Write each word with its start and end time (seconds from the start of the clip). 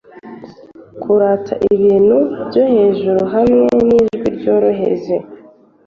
Kurata 1.01 1.53
ibintu 1.73 2.17
byo 2.47 2.63
hejuru 2.73 3.21
hamwe 3.33 3.67
nijwi 3.87 4.27
ryoroheje, 4.37 5.15